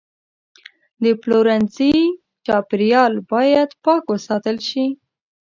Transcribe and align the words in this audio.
د 1.03 1.05
پلورنځي 1.21 1.95
چاپیریال 2.45 3.13
باید 3.31 3.69
پاک 3.83 4.03
وساتل 4.13 4.57
شي. 4.69 4.85